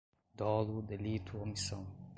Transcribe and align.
dolo, 0.35 0.81
delito, 0.81 1.37
omissão 1.39 1.85